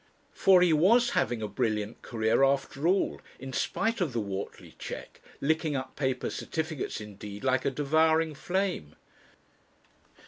[0.33, 5.21] For he was having a brilliant career, after all, in spite of the Whortley check,
[5.39, 8.95] licking up paper certificates indeed like a devouring flame.